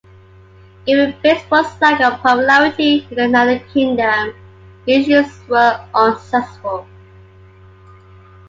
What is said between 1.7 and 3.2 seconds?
lack of popularity in